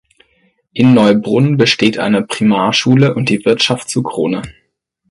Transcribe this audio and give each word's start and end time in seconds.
In 0.73 0.95
Neubrunn 0.95 1.57
besteht 1.57 1.99
eine 1.99 2.23
Primarschule 2.23 3.13
und 3.13 3.29
die 3.29 3.45
Wirtschaft 3.45 3.87
zur 3.87 4.01
Krone. 4.03 4.41